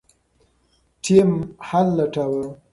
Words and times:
ټیم 1.03 1.29
حل 1.67 1.87
لټاوه. 1.97 2.45